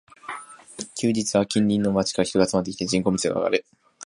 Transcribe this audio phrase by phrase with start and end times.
[0.99, 3.65] 休日は近隣の街から人が集まってきて、人口密度が上がる